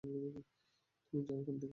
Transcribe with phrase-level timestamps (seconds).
[0.03, 0.17] তুমি
[1.23, 1.67] যাও এখান থেকে।